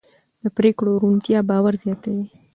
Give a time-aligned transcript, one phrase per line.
[0.41, 2.25] د پرېکړو روڼتیا باور زیاتوي